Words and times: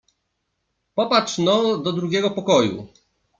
Popatrz 0.95 1.37
no 1.49 1.77
do 1.77 1.93
drugiego 1.99 2.31
pokoju. 2.31 2.87